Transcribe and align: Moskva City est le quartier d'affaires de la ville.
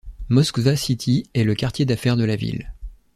Moskva 0.29 0.75
City 0.75 1.29
est 1.35 1.43
le 1.43 1.53
quartier 1.53 1.85
d'affaires 1.85 2.17
de 2.17 2.23
la 2.23 2.35
ville. 2.35 2.73